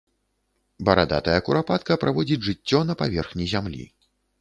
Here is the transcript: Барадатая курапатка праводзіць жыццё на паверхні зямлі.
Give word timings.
Барадатая 0.89 1.37
курапатка 1.51 1.99
праводзіць 2.07 2.41
жыццё 2.51 2.83
на 2.91 3.01
паверхні 3.05 3.45
зямлі. 3.57 3.91